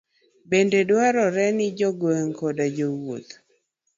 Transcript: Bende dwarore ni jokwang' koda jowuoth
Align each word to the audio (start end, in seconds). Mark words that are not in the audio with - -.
Bende 0.49 0.79
dwarore 0.89 1.45
ni 1.57 1.67
jokwang' 1.77 2.33
koda 2.39 2.65
jowuoth 2.75 3.29